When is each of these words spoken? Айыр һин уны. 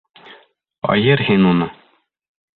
Айыр 0.95 1.23
һин 1.29 1.47
уны. 1.51 1.69